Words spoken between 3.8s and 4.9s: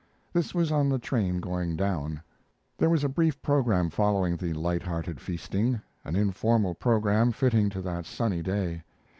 following the light